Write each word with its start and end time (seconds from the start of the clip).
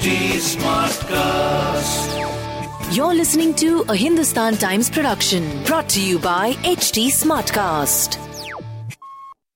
HT 0.00 0.40
Smartcast. 0.56 2.08
You're 2.96 3.12
listening 3.14 3.54
to 3.56 3.84
a 3.86 3.94
Hindustan 3.94 4.56
Times 4.56 4.88
production 4.88 5.62
brought 5.64 5.90
to 5.90 6.00
you 6.02 6.18
by 6.18 6.54
HT 6.64 7.08
Smartcast. 7.08 8.16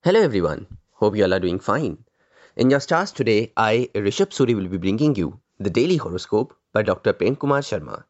Hello 0.03 0.21
everyone. 0.21 0.67
Hope 0.93 1.17
you 1.17 1.25
all 1.25 1.33
are 1.33 1.41
doing 1.41 1.59
fine. 1.61 1.97
In 2.57 2.69
your 2.69 2.81
stars 2.81 3.11
today, 3.11 3.53
I, 3.57 3.89
Rishabh 3.95 4.37
Suri, 4.37 4.55
will 4.55 4.69
be 4.69 4.77
bringing 4.77 5.17
you 5.17 5.41
the 5.59 5.71
daily 5.71 5.97
horoscope 5.97 6.55
by 6.75 6.83
Dr. 6.83 7.15
Prem 7.15 7.37
Kumar 7.37 7.61
Sharma. 7.61 8.05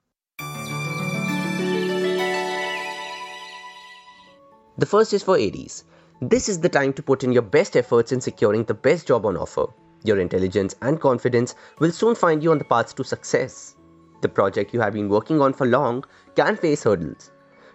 The 4.77 4.87
first 4.87 5.13
is 5.13 5.23
for 5.23 5.37
Aries. 5.37 5.85
This 6.21 6.49
is 6.49 6.59
the 6.59 6.69
time 6.69 6.95
to 6.95 7.03
put 7.05 7.23
in 7.23 7.31
your 7.31 7.43
best 7.43 7.77
efforts 7.77 8.11
in 8.11 8.21
securing 8.21 8.65
the 8.65 8.75
best 8.75 9.07
job 9.07 9.25
on 9.25 9.37
offer. 9.37 9.67
Your 10.05 10.21
intelligence 10.21 10.77
and 10.83 11.01
confidence 11.01 11.55
will 11.79 11.91
soon 11.91 12.15
find 12.15 12.43
you 12.43 12.53
on 12.53 12.59
the 12.59 12.65
path 12.65 12.95
to 12.95 13.05
success. 13.05 13.77
The 14.21 14.29
project 14.29 14.73
you 14.73 14.81
have 14.81 14.93
been 14.93 15.09
working 15.09 15.41
on 15.41 15.53
for 15.55 15.67
long 15.67 16.05
can 16.37 16.57
face 16.57 16.85
hurdles. 16.85 17.31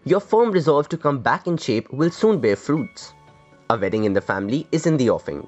Your 0.05 0.19
firm 0.19 0.51
resolve 0.51 0.89
to 0.89 0.97
come 0.97 1.19
back 1.19 1.47
in 1.47 1.57
shape 1.57 1.91
will 1.91 2.11
soon 2.11 2.39
bear 2.39 2.55
fruits. 2.55 3.13
A 3.71 3.77
wedding 3.77 4.03
in 4.03 4.13
the 4.13 4.21
family 4.21 4.67
is 4.71 4.85
in 4.85 4.97
the 4.97 5.09
offing. 5.09 5.47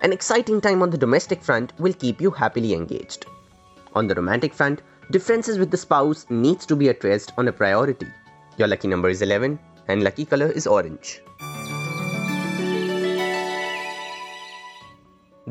An 0.00 0.12
exciting 0.12 0.60
time 0.60 0.82
on 0.82 0.90
the 0.90 0.98
domestic 0.98 1.42
front 1.42 1.72
will 1.78 1.92
keep 1.94 2.20
you 2.20 2.30
happily 2.30 2.74
engaged. 2.74 3.26
On 3.94 4.06
the 4.08 4.14
romantic 4.14 4.52
front, 4.52 4.82
differences 5.12 5.58
with 5.58 5.70
the 5.70 5.76
spouse 5.76 6.26
needs 6.30 6.66
to 6.66 6.76
be 6.76 6.88
addressed 6.88 7.32
on 7.38 7.48
a 7.48 7.52
priority. 7.52 8.08
Your 8.58 8.68
lucky 8.68 8.88
number 8.88 9.08
is 9.08 9.22
11 9.22 9.58
and 9.88 10.02
lucky 10.02 10.24
color 10.24 10.50
is 10.50 10.66
orange. 10.66 11.22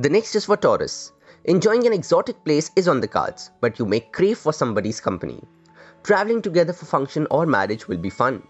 The 0.04 0.10
next 0.10 0.36
is 0.36 0.44
for 0.44 0.58
Taurus. 0.58 1.14
Enjoying 1.46 1.88
an 1.88 1.94
exotic 1.94 2.44
place 2.44 2.72
is 2.76 2.90
on 2.90 3.00
the 3.00 3.08
cards, 3.08 3.52
but 3.62 3.80
you 3.80 3.86
may 3.86 4.02
crave 4.02 4.38
for 4.38 4.52
somebody's 4.52 5.00
company. 5.00 5.42
Traveling 6.04 6.42
together 6.42 6.74
for 6.74 6.84
function 6.84 7.26
or 7.32 7.46
marriage 7.46 7.88
will 7.88 8.00
be 8.00 8.10
fun. 8.10 8.44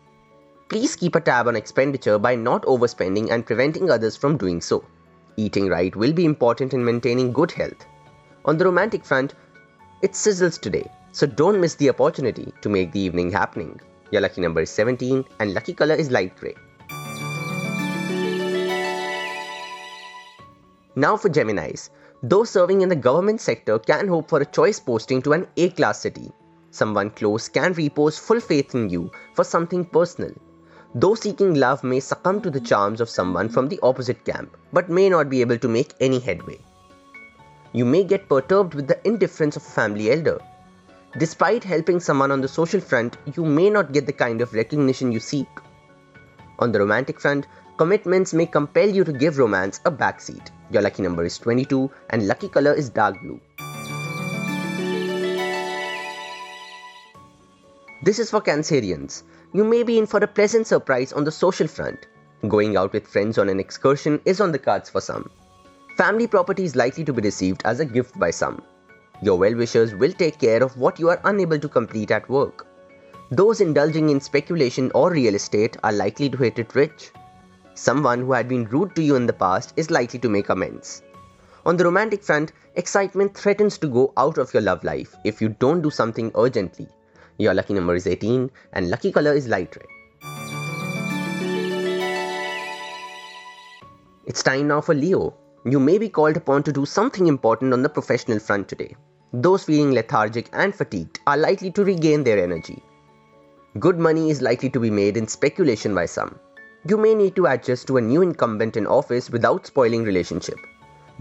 Please 0.68 0.95
keep 0.95 1.14
a 1.14 1.22
tab 1.22 1.48
on 1.48 1.56
expenditure 1.56 2.18
by 2.18 2.34
not 2.34 2.64
overspending 2.64 3.30
and 3.30 3.45
preventing 3.45 3.92
others 3.92 4.18
from 4.18 4.36
doing 4.36 4.62
so. 4.62 4.84
Eating 5.38 5.68
right 5.68 5.95
will 5.95 6.12
be 6.12 6.26
important 6.26 6.73
in 6.73 6.84
maintaining 6.84 7.32
good 7.32 7.52
health. 7.52 7.86
On 8.45 8.58
the 8.58 8.66
romantic 8.66 9.06
front, 9.06 9.36
it 10.02 10.14
sizzles 10.14 10.60
today, 10.60 10.90
so 11.12 11.28
don't 11.28 11.62
miss 11.62 11.76
the 11.76 11.92
opportunity 11.92 12.52
to 12.62 12.67
make 12.67 12.92
the 12.92 13.00
evening 13.00 13.30
happening. 13.32 13.80
Your 14.10 14.23
lucky 14.23 14.42
number 14.42 14.62
is 14.62 14.72
17 14.72 15.23
and 15.40 15.54
lucky 15.54 15.76
color 15.76 15.94
is 15.94 16.10
light 16.10 16.36
grey. 16.36 16.56
Now 20.95 21.17
for 21.17 21.30
Geminis. 21.30 21.89
Those 22.22 22.52
serving 22.52 22.81
in 22.81 22.89
the 22.89 22.95
government 22.95 23.41
sector 23.41 23.80
can 23.80 24.08
hope 24.08 24.30
for 24.30 24.39
a 24.41 24.45
choice 24.45 24.80
posting 24.80 25.23
to 25.23 25.33
an 25.33 25.47
A 25.58 25.69
class 25.72 25.99
city. 25.99 26.31
Someone 26.69 27.09
close 27.09 27.49
can 27.49 27.73
repose 27.73 28.19
full 28.19 28.39
faith 28.39 28.75
in 28.75 28.89
you 28.89 29.11
for 29.33 29.43
something 29.43 29.86
personal. 29.86 30.32
Those 30.93 31.21
seeking 31.21 31.55
love 31.55 31.83
may 31.83 31.99
succumb 31.99 32.42
to 32.42 32.52
the 32.52 32.59
charms 32.59 33.02
of 33.02 33.09
someone 33.09 33.49
from 33.49 33.67
the 33.67 33.80
opposite 33.82 34.23
camp, 34.23 34.55
but 34.71 34.89
may 34.89 35.09
not 35.09 35.30
be 35.30 35.42
able 35.42 35.58
to 35.58 35.67
make 35.67 35.95
any 35.99 36.20
headway. 36.20 36.59
You 37.71 37.86
may 37.86 38.03
get 38.03 38.30
perturbed 38.30 38.76
with 38.76 38.87
the 38.87 38.99
indifference 39.08 39.55
of 39.55 39.64
a 39.64 39.71
family 39.71 40.11
elder. 40.11 40.39
Despite 41.17 41.64
helping 41.64 41.99
someone 41.99 42.32
on 42.32 42.42
the 42.42 42.48
social 42.48 42.80
front, 42.80 43.17
you 43.36 43.43
may 43.43 43.71
not 43.71 43.93
get 43.93 44.05
the 44.05 44.14
kind 44.14 44.42
of 44.42 44.53
recognition 44.53 45.11
you 45.11 45.20
seek. 45.20 45.48
On 46.59 46.71
the 46.71 46.80
romantic 46.80 47.20
front, 47.20 47.48
commitments 47.77 48.33
may 48.33 48.45
compel 48.45 48.87
you 48.87 49.03
to 49.03 49.11
give 49.11 49.39
romance 49.39 49.80
a 49.86 49.92
backseat. 49.92 50.52
Your 50.73 50.82
lucky 50.82 51.04
number 51.04 51.23
is 51.23 51.38
22 51.38 51.92
and 52.10 52.28
lucky 52.28 52.50
color 52.50 52.73
is 52.73 52.89
dark 52.89 53.22
blue. 53.22 53.39
This 58.02 58.17
is 58.17 58.32
for 58.32 58.42
Cancerians. 58.42 59.22
You 59.54 59.64
may 59.64 59.83
be 59.83 60.00
in 60.00 60.08
for 60.08 60.17
a 60.17 60.28
pleasant 60.28 60.66
surprise 60.66 61.14
on 61.14 61.26
the 61.26 61.32
social 61.32 61.67
front. 61.67 62.08
Going 62.48 62.76
out 62.76 62.92
with 62.92 63.06
friends 63.06 63.38
on 63.38 63.50
an 63.50 63.60
excursion 63.60 64.20
is 64.26 64.42
on 64.42 64.52
the 64.52 64.58
cards 64.58 64.89
for 64.89 65.00
some. 65.00 65.30
Family 65.95 66.26
property 66.26 66.64
is 66.64 66.76
likely 66.76 67.04
to 67.06 67.14
be 67.14 67.22
received 67.22 67.62
as 67.66 67.80
a 67.80 67.86
gift 67.86 68.17
by 68.17 68.32
some. 68.32 68.64
Your 69.22 69.38
well 69.38 69.56
wishers 69.56 69.94
will 69.94 70.12
take 70.12 70.39
care 70.39 70.64
of 70.64 70.76
what 70.76 71.00
you 71.00 71.08
are 71.08 71.22
unable 71.26 71.60
to 71.60 71.70
complete 71.70 72.10
at 72.10 72.28
work. 72.28 72.66
Those 73.30 73.62
indulging 73.62 74.10
in 74.10 74.20
speculation 74.20 74.92
or 74.95 75.12
real 75.12 75.36
estate 75.36 75.78
are 75.83 75.94
likely 75.94 76.32
to 76.32 76.38
hit 76.38 76.58
it 76.58 76.73
rich. 76.73 77.12
Someone 77.76 78.20
who 78.20 78.34
had 78.34 78.48
been 78.48 78.66
rude 78.66 78.95
to 78.95 79.02
you 79.02 79.16
in 79.16 79.26
the 79.26 79.34
past 79.34 79.73
is 79.78 79.89
likely 79.89 80.20
to 80.20 80.30
make 80.30 80.50
amends. 80.50 81.02
On 81.66 81.76
the 81.76 81.84
romantic 81.84 82.23
front, 82.23 82.52
excitement 82.76 83.36
threatens 83.36 83.80
to 83.80 83.88
go 83.88 84.14
out 84.16 84.38
of 84.38 84.54
your 84.54 84.61
love 84.61 84.84
life 84.84 85.16
if 85.23 85.42
you 85.42 85.50
don't 85.50 85.82
do 85.82 85.89
something 85.89 86.32
urgently. 86.36 86.88
Your 87.39 87.54
lucky 87.56 87.73
number 87.73 87.95
is 87.95 88.06
18 88.06 88.52
and 88.73 88.89
lucky 88.89 89.12
color 89.12 89.33
is 89.33 89.48
light 89.48 89.76
red. 89.76 89.88
It's 94.28 94.44
time 94.44 94.67
now 94.67 94.82
for 94.82 94.94
Leo. 94.94 95.33
You 95.66 95.80
may 95.80 95.98
be 95.98 96.10
called 96.10 96.38
upon 96.38 96.64
to 96.64 96.72
do 96.72 96.86
something 96.86 97.26
important 97.26 97.73
on 97.73 97.82
the 97.82 97.89
professional 97.89 98.39
front 98.39 98.67
today. 98.67 98.95
Those 99.33 99.64
feeling 99.64 99.94
lethargic 99.94 100.50
and 100.54 100.76
fatigued 100.76 101.20
are 101.26 101.38
likely 101.38 101.72
to 101.72 101.83
regain 101.83 102.23
their 102.23 102.38
energy. 102.38 102.83
Good 103.80 103.98
money 103.98 104.30
is 104.30 104.44
likely 104.44 104.70
to 104.70 104.80
be 104.80 104.92
made 104.92 105.17
in 105.17 105.28
speculation 105.28 105.95
by 105.95 106.06
some. 106.06 106.39
You 106.86 106.98
may 106.98 107.16
need 107.16 107.33
to 107.38 107.45
adjust 107.45 107.88
to 107.88 107.95
a 107.95 108.02
new 108.02 108.21
incumbent 108.21 108.76
in 108.76 108.86
office 108.86 109.30
without 109.30 109.66
spoiling 109.66 110.04
relationship. 110.04 110.58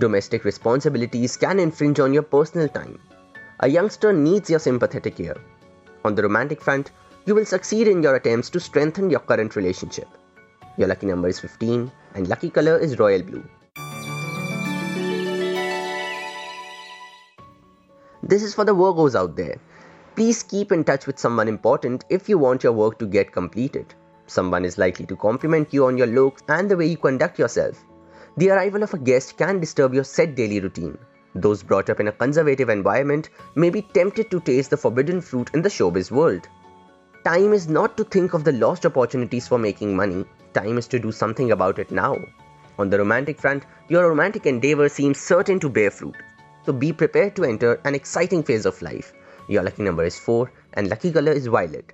Domestic 0.00 0.44
responsibilities 0.44 1.36
can 1.36 1.60
infringe 1.60 2.00
on 2.00 2.12
your 2.12 2.24
personal 2.24 2.68
time. 2.68 2.98
A 3.60 3.68
youngster 3.68 4.12
needs 4.12 4.50
your 4.50 4.58
sympathetic 4.58 5.20
ear. 5.20 5.36
On 6.04 6.16
the 6.16 6.22
romantic 6.24 6.60
front, 6.60 6.90
you 7.26 7.36
will 7.36 7.44
succeed 7.44 7.86
in 7.86 8.02
your 8.02 8.16
attempts 8.16 8.50
to 8.50 8.58
strengthen 8.58 9.08
your 9.08 9.20
current 9.20 9.54
relationship. 9.54 10.08
Your 10.78 10.88
lucky 10.88 11.06
number 11.06 11.28
is 11.28 11.38
15 11.38 11.92
and 12.16 12.28
lucky 12.28 12.50
color 12.50 12.76
is 12.76 12.98
royal 12.98 13.22
blue. 13.22 13.44
This 18.24 18.42
is 18.42 18.52
for 18.52 18.64
the 18.64 18.74
Virgos 18.74 19.14
out 19.14 19.36
there. 19.36 19.60
Please 20.16 20.42
keep 20.42 20.72
in 20.72 20.82
touch 20.82 21.06
with 21.06 21.20
someone 21.20 21.46
important 21.46 22.04
if 22.10 22.28
you 22.28 22.36
want 22.36 22.64
your 22.64 22.72
work 22.72 22.98
to 22.98 23.06
get 23.06 23.30
completed. 23.30 23.94
Someone 24.32 24.64
is 24.64 24.78
likely 24.78 25.04
to 25.06 25.16
compliment 25.16 25.74
you 25.74 25.84
on 25.84 25.98
your 25.98 26.06
looks 26.06 26.42
and 26.48 26.70
the 26.70 26.76
way 26.76 26.86
you 26.86 26.96
conduct 26.96 27.38
yourself. 27.38 27.84
The 28.38 28.48
arrival 28.48 28.82
of 28.82 28.94
a 28.94 28.98
guest 28.98 29.36
can 29.36 29.60
disturb 29.60 29.92
your 29.92 30.04
set 30.04 30.34
daily 30.34 30.58
routine. 30.58 30.96
Those 31.34 31.62
brought 31.62 31.90
up 31.90 32.00
in 32.00 32.08
a 32.08 32.12
conservative 32.12 32.70
environment 32.70 33.28
may 33.56 33.68
be 33.68 33.82
tempted 33.82 34.30
to 34.30 34.40
taste 34.40 34.70
the 34.70 34.78
forbidden 34.78 35.20
fruit 35.20 35.50
in 35.52 35.60
the 35.60 35.68
showbiz 35.68 36.10
world. 36.10 36.48
Time 37.26 37.52
is 37.52 37.68
not 37.68 37.98
to 37.98 38.04
think 38.04 38.32
of 38.32 38.44
the 38.44 38.52
lost 38.52 38.86
opportunities 38.86 39.46
for 39.46 39.58
making 39.58 39.94
money, 39.94 40.24
time 40.54 40.78
is 40.78 40.88
to 40.88 40.98
do 40.98 41.12
something 41.12 41.52
about 41.52 41.78
it 41.78 41.90
now. 41.90 42.16
On 42.78 42.88
the 42.88 42.98
romantic 42.98 43.38
front, 43.38 43.66
your 43.88 44.08
romantic 44.08 44.46
endeavor 44.46 44.88
seems 44.88 45.20
certain 45.20 45.60
to 45.60 45.68
bear 45.68 45.90
fruit. 45.90 46.16
So 46.64 46.72
be 46.72 46.94
prepared 46.94 47.36
to 47.36 47.44
enter 47.44 47.74
an 47.84 47.94
exciting 47.94 48.44
phase 48.44 48.64
of 48.64 48.80
life. 48.80 49.12
Your 49.48 49.62
lucky 49.62 49.82
number 49.82 50.04
is 50.04 50.18
4 50.18 50.50
and 50.72 50.88
lucky 50.88 51.12
color 51.12 51.32
is 51.32 51.48
violet. 51.48 51.92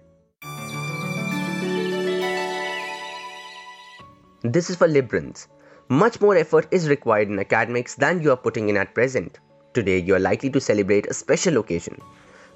This 4.59 4.71
is 4.71 4.75
for 4.75 4.89
Librans. 4.89 5.47
Much 5.89 6.21
more 6.21 6.35
effort 6.37 6.67
is 6.73 6.89
required 6.89 7.29
in 7.29 7.39
academics 7.39 7.95
than 7.95 8.21
you 8.21 8.33
are 8.33 8.37
putting 8.37 8.69
in 8.69 8.77
at 8.77 8.93
present. 8.93 9.39
Today, 9.73 9.99
you 9.99 10.17
are 10.17 10.19
likely 10.19 10.51
to 10.51 10.61
celebrate 10.61 11.07
a 11.07 11.15
special 11.15 11.59
occasion. 11.59 12.03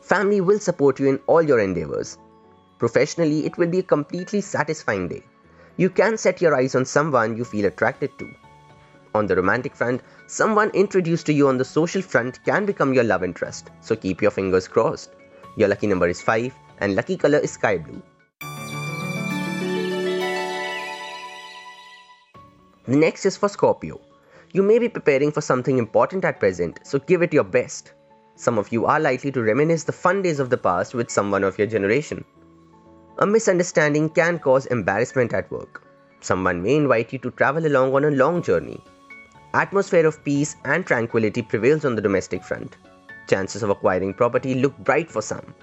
Family 0.00 0.40
will 0.40 0.58
support 0.58 0.99
you 0.99 1.08
in 1.08 1.20
all 1.28 1.43
your 1.43 1.60
endeavors. 1.60 2.19
Professionally, 2.81 3.46
it 3.46 3.56
will 3.56 3.69
be 3.69 3.78
a 3.78 3.84
completely 3.84 4.40
satisfying 4.40 5.06
day. 5.06 5.22
You 5.76 5.90
can 5.90 6.19
set 6.19 6.43
your 6.43 6.56
eyes 6.56 6.75
on 6.75 6.87
someone 6.87 7.37
you 7.37 7.44
feel 7.44 7.66
attracted 7.66 8.19
to. 8.19 8.28
On 9.14 9.28
the 9.28 9.37
romantic 9.37 9.76
front, 9.76 10.02
someone 10.26 10.70
introduced 10.70 11.26
to 11.26 11.32
you 11.32 11.46
on 11.46 11.56
the 11.56 11.64
social 11.64 12.02
front 12.02 12.44
can 12.44 12.66
become 12.66 12.93
your 12.93 13.04
love 13.04 13.22
interest, 13.22 13.70
so 13.81 13.94
keep 13.94 14.20
your 14.20 14.32
fingers 14.32 14.66
crossed. 14.66 15.10
Your 15.56 15.69
lucky 15.69 15.87
number 15.87 16.08
is 16.08 16.20
5 16.20 16.52
and 16.81 16.96
lucky 16.96 17.16
color 17.16 17.38
is 17.38 17.52
sky 17.52 17.78
blue. 17.78 18.02
Next 22.88 23.26
is 23.26 23.37
for 23.37 23.49
Scorpio. 23.49 24.00
You 24.52 24.64
may 24.64 24.81
be 24.81 24.88
preparing 24.88 25.31
for 25.31 25.40
something 25.40 25.79
important 25.79 26.25
at 26.25 26.40
present, 26.40 26.81
so 26.82 26.99
give 26.99 27.23
it 27.23 27.32
your 27.32 27.44
best. 27.44 27.93
Some 28.34 28.58
of 28.58 28.73
you 28.73 28.87
are 28.87 28.99
likely 28.99 29.31
to 29.32 29.43
reminisce 29.43 29.84
the 29.84 29.93
fun 29.93 30.20
days 30.20 30.40
of 30.40 30.50
the 30.50 30.58
past 30.58 30.93
with 30.93 31.08
someone 31.08 31.44
of 31.44 31.56
your 31.58 31.69
generation. 31.69 32.25
A 33.19 33.26
misunderstanding 33.26 34.08
can 34.08 34.40
cause 34.40 34.67
embarrassment 34.67 35.32
at 35.32 35.49
work. 35.52 35.87
Someone 36.19 36.61
may 36.61 36.75
invite 36.75 37.12
you 37.12 37.20
to 37.20 37.31
travel 37.31 37.67
along 37.67 37.94
on 37.94 38.05
a 38.05 38.11
long 38.11 38.43
journey. 38.43 38.82
Atmosphere 39.55 40.06
of 40.06 40.25
peace 40.25 40.56
and 40.64 40.85
tranquility 40.85 41.43
prevails 41.43 41.85
on 41.85 41.94
the 41.94 42.02
domestic 42.02 42.43
front. 42.43 42.78
Chances 43.28 43.62
of 43.62 43.70
acquiring 43.70 44.12
property 44.12 44.56
look 44.56 44.76
bright 44.78 45.08
for 45.08 45.23
some. 45.23 45.55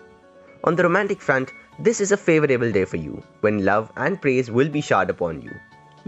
On 0.63 0.73
the 0.73 0.83
romantic 0.83 1.19
front, 1.19 1.51
this 1.79 1.99
is 1.99 2.13
a 2.13 2.17
favorable 2.17 2.71
day 2.71 2.85
for 2.85 2.97
you 2.97 3.21
when 3.41 3.65
love 3.65 3.91
and 3.97 4.21
praise 4.21 4.49
will 4.49 4.69
be 4.69 4.79
showered 4.79 5.09
upon 5.09 5.41
you. 5.41 5.51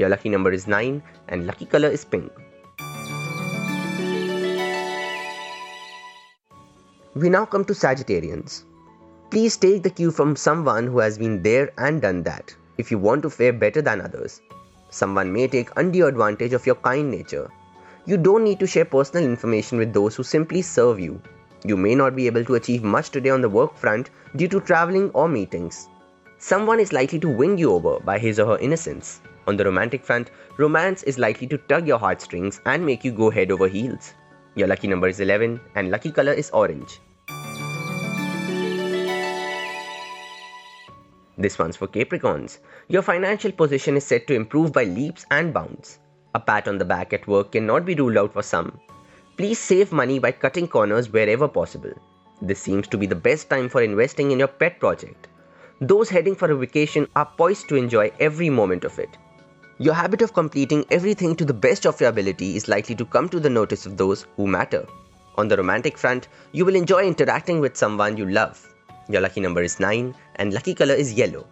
Your 0.01 0.09
lucky 0.09 0.29
number 0.29 0.51
is 0.51 0.65
9 0.65 1.03
and 1.27 1.45
lucky 1.45 1.67
color 1.67 1.87
is 1.87 2.03
pink. 2.03 2.31
We 7.13 7.29
now 7.29 7.45
come 7.45 7.65
to 7.65 7.73
Sagittarians. 7.73 8.63
Please 9.29 9.57
take 9.57 9.83
the 9.83 9.91
cue 9.91 10.09
from 10.09 10.35
someone 10.35 10.87
who 10.87 10.97
has 10.97 11.19
been 11.19 11.43
there 11.43 11.71
and 11.77 12.01
done 12.01 12.23
that 12.23 12.55
if 12.79 12.89
you 12.89 12.97
want 12.97 13.21
to 13.21 13.29
fare 13.29 13.53
better 13.53 13.83
than 13.83 14.01
others. 14.01 14.41
Someone 14.89 15.31
may 15.31 15.47
take 15.47 15.69
undue 15.75 16.07
advantage 16.07 16.53
of 16.53 16.65
your 16.65 16.81
kind 16.87 17.11
nature. 17.11 17.51
You 18.07 18.17
don't 18.17 18.43
need 18.43 18.59
to 18.61 18.65
share 18.65 18.85
personal 18.85 19.29
information 19.29 19.77
with 19.77 19.93
those 19.93 20.15
who 20.15 20.23
simply 20.23 20.63
serve 20.63 20.99
you. 20.99 21.21
You 21.63 21.77
may 21.77 21.93
not 21.93 22.15
be 22.15 22.25
able 22.25 22.43
to 22.45 22.55
achieve 22.55 22.83
much 22.83 23.11
today 23.11 23.29
on 23.29 23.41
the 23.41 23.55
work 23.61 23.77
front 23.77 24.09
due 24.35 24.47
to 24.47 24.61
traveling 24.61 25.11
or 25.11 25.29
meetings. 25.29 25.89
Someone 26.43 26.79
is 26.79 26.91
likely 26.91 27.19
to 27.19 27.29
win 27.29 27.59
you 27.59 27.71
over 27.71 27.99
by 27.99 28.17
his 28.17 28.39
or 28.39 28.47
her 28.47 28.57
innocence. 28.57 29.21
On 29.45 29.55
the 29.55 29.63
romantic 29.63 30.03
front, 30.03 30.31
romance 30.57 31.03
is 31.03 31.19
likely 31.19 31.45
to 31.45 31.59
tug 31.59 31.85
your 31.85 31.99
heartstrings 31.99 32.59
and 32.65 32.83
make 32.83 33.03
you 33.03 33.11
go 33.11 33.29
head 33.29 33.51
over 33.51 33.67
heels. 33.67 34.15
Your 34.55 34.67
lucky 34.67 34.87
number 34.87 35.07
is 35.07 35.19
11 35.19 35.61
and 35.75 35.91
lucky 35.91 36.11
color 36.11 36.33
is 36.33 36.49
orange. 36.49 36.99
This 41.37 41.59
one's 41.59 41.77
for 41.77 41.87
Capricorns. 41.87 42.57
Your 42.87 43.03
financial 43.03 43.51
position 43.51 43.95
is 43.95 44.03
set 44.03 44.25
to 44.25 44.33
improve 44.33 44.73
by 44.73 44.85
leaps 44.85 45.27
and 45.29 45.53
bounds. 45.53 45.99
A 46.33 46.39
pat 46.39 46.67
on 46.67 46.79
the 46.79 46.85
back 46.85 47.13
at 47.13 47.27
work 47.27 47.51
cannot 47.51 47.85
be 47.85 47.93
ruled 47.93 48.17
out 48.17 48.33
for 48.33 48.41
some. 48.41 48.79
Please 49.37 49.59
save 49.59 49.91
money 49.91 50.17
by 50.17 50.31
cutting 50.31 50.67
corners 50.67 51.13
wherever 51.13 51.47
possible. 51.47 51.93
This 52.41 52.59
seems 52.59 52.87
to 52.87 52.97
be 52.97 53.05
the 53.05 53.23
best 53.29 53.47
time 53.47 53.69
for 53.69 53.83
investing 53.83 54.31
in 54.31 54.39
your 54.39 54.47
pet 54.47 54.79
project. 54.79 55.27
Those 55.83 56.11
heading 56.11 56.35
for 56.35 56.51
a 56.51 56.55
vacation 56.55 57.07
are 57.15 57.25
poised 57.25 57.67
to 57.69 57.75
enjoy 57.75 58.11
every 58.19 58.51
moment 58.51 58.83
of 58.83 58.99
it. 58.99 59.17
Your 59.79 59.95
habit 59.95 60.21
of 60.21 60.31
completing 60.31 60.85
everything 60.91 61.35
to 61.37 61.43
the 61.43 61.55
best 61.55 61.87
of 61.87 61.99
your 61.99 62.11
ability 62.11 62.55
is 62.55 62.67
likely 62.67 62.93
to 62.93 63.03
come 63.03 63.27
to 63.29 63.39
the 63.39 63.49
notice 63.49 63.87
of 63.87 63.97
those 63.97 64.27
who 64.35 64.45
matter. 64.45 64.85
On 65.39 65.47
the 65.47 65.57
romantic 65.57 65.97
front, 65.97 66.27
you 66.51 66.65
will 66.65 66.75
enjoy 66.75 67.07
interacting 67.07 67.59
with 67.59 67.75
someone 67.75 68.15
you 68.15 68.29
love. 68.29 68.63
Your 69.09 69.21
lucky 69.21 69.41
number 69.41 69.63
is 69.63 69.79
9 69.79 70.13
and 70.35 70.53
lucky 70.53 70.75
color 70.75 70.93
is 70.93 71.13
yellow. 71.13 71.47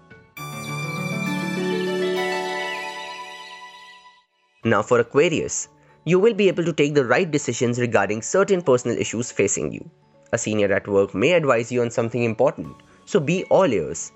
Now 4.64 4.84
for 4.84 5.00
Aquarius, 5.00 5.70
you 6.06 6.20
will 6.20 6.36
be 6.36 6.50
able 6.50 6.66
to 6.66 6.74
take 6.74 6.94
the 6.94 7.06
right 7.06 7.32
decisions 7.32 7.80
regarding 7.80 8.22
certain 8.22 8.62
personal 8.62 8.96
issues 8.96 9.32
facing 9.32 9.72
you. 9.72 9.90
A 10.34 10.38
senior 10.38 10.72
at 10.72 10.88
work 10.88 11.16
may 11.16 11.32
advise 11.32 11.72
you 11.72 11.82
on 11.82 11.90
something 11.90 12.22
important, 12.22 12.76
so 13.06 13.20
be 13.20 13.44
all 13.46 13.74
ears. 13.74 14.12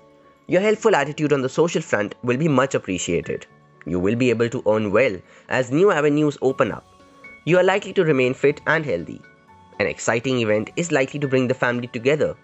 Your 0.46 0.60
helpful 0.60 0.94
attitude 0.94 1.32
on 1.32 1.42
the 1.42 1.48
social 1.48 1.82
front 1.82 2.14
will 2.22 2.36
be 2.36 2.48
much 2.48 2.74
appreciated. 2.74 3.46
You 3.86 3.98
will 3.98 4.16
be 4.16 4.30
able 4.30 4.48
to 4.50 4.62
earn 4.66 4.92
well 4.92 5.16
as 5.48 5.70
new 5.70 5.90
avenues 5.90 6.38
open 6.42 6.70
up. 6.70 6.84
You 7.44 7.58
are 7.58 7.64
likely 7.64 7.92
to 7.94 8.04
remain 8.04 8.34
fit 8.34 8.60
and 8.66 8.84
healthy. 8.84 9.20
An 9.78 9.86
exciting 9.86 10.38
event 10.40 10.70
is 10.76 10.92
likely 10.92 11.20
to 11.20 11.28
bring 11.28 11.48
the 11.48 11.54
family 11.54 11.86
together 11.86 12.36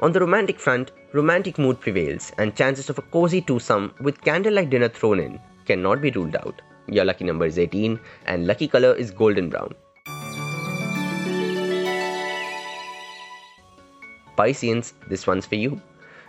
on 0.00 0.12
the 0.12 0.20
romantic 0.20 0.60
front, 0.60 0.92
romantic 1.14 1.58
mood 1.58 1.80
prevails, 1.80 2.32
and 2.36 2.54
chances 2.54 2.90
of 2.90 2.98
a 2.98 3.02
cozy 3.02 3.40
twosome 3.40 3.94
with 4.00 4.20
candlelight 4.20 4.68
dinner 4.68 4.88
thrown 4.88 5.20
in 5.20 5.40
cannot 5.64 6.02
be 6.02 6.10
ruled 6.10 6.36
out. 6.36 6.60
Your 6.86 7.04
lucky 7.04 7.24
number 7.24 7.46
is 7.46 7.58
18, 7.58 7.98
and 8.26 8.46
lucky 8.46 8.68
color 8.68 8.94
is 8.94 9.10
golden 9.10 9.48
brown. 9.48 9.74
Pisceans, 14.36 14.92
this 15.08 15.26
one's 15.26 15.46
for 15.46 15.54
you. 15.54 15.80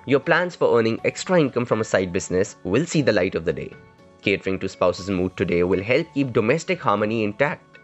Your 0.07 0.21
plans 0.21 0.55
for 0.55 0.79
earning 0.79 1.01
extra 1.03 1.37
income 1.37 1.65
from 1.65 1.81
a 1.81 1.83
side 1.83 2.13
business 2.13 2.55
will 2.63 2.85
see 2.85 3.01
the 3.01 3.11
light 3.11 3.35
of 3.35 3.43
the 3.43 3.51
day. 3.51 3.73
Catering 4.21 4.57
to 4.59 4.69
spouse's 4.69 5.09
mood 5.09 5.35
today 5.35 5.63
will 5.63 5.83
help 5.83 6.07
keep 6.13 6.31
domestic 6.31 6.79
harmony 6.79 7.25
intact. 7.25 7.77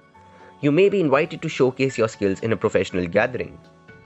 You 0.62 0.72
may 0.72 0.88
be 0.88 1.02
invited 1.02 1.42
to 1.42 1.50
showcase 1.50 1.98
your 1.98 2.08
skills 2.08 2.40
in 2.40 2.54
a 2.54 2.56
professional 2.56 3.08
gathering. 3.08 3.60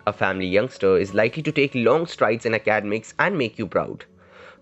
A 0.07 0.13
family 0.13 0.47
youngster 0.47 0.97
is 0.97 1.13
likely 1.13 1.43
to 1.43 1.51
take 1.51 1.75
long 1.75 2.07
strides 2.07 2.47
in 2.47 2.55
academics 2.55 3.13
and 3.19 3.37
make 3.37 3.59
you 3.59 3.67
proud. 3.67 4.05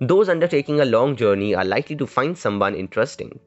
Those 0.02 0.28
undertaking 0.28 0.82
a 0.82 0.86
long 0.86 1.16
journey 1.16 1.56
are 1.56 1.64
likely 1.64 1.96
to 1.96 2.06
find 2.06 2.38
someone 2.38 2.76
interesting. 2.76 3.40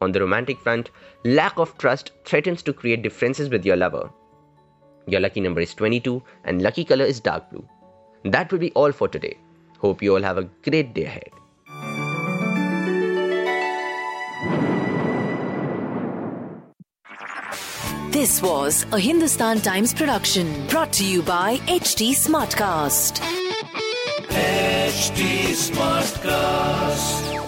On 0.00 0.10
the 0.10 0.20
romantic 0.20 0.58
front, 0.58 0.88
lack 1.26 1.58
of 1.58 1.76
trust 1.76 2.12
threatens 2.24 2.62
to 2.62 2.72
create 2.72 3.02
differences 3.02 3.50
with 3.50 3.66
your 3.66 3.76
lover. 3.76 4.08
Your 5.06 5.20
lucky 5.20 5.42
number 5.42 5.60
is 5.60 5.74
22 5.74 6.22
and 6.44 6.62
lucky 6.62 6.82
color 6.82 7.04
is 7.04 7.20
dark 7.20 7.50
blue. 7.50 7.68
That 8.24 8.50
will 8.50 8.58
be 8.58 8.72
all 8.72 8.92
for 8.92 9.06
today. 9.06 9.36
Hope 9.80 10.02
you 10.02 10.14
all 10.14 10.22
have 10.22 10.38
a 10.38 10.44
great 10.62 10.94
day 10.94 11.04
ahead. 11.04 11.30
This 18.10 18.42
was 18.42 18.84
a 18.92 18.98
Hindustan 18.98 19.60
Times 19.60 19.94
production 19.94 20.66
brought 20.66 20.92
to 20.94 21.04
you 21.04 21.22
by 21.22 21.56
HT 21.68 22.10
Smartcast. 22.10 23.20
HT 24.28 25.54
Smartcast. 25.70 27.39